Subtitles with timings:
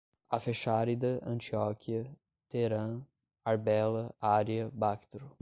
[0.31, 2.11] Afexárida, Antioquia,
[2.49, 3.03] Teerã,
[3.45, 5.37] Arbela, Ária, Bactro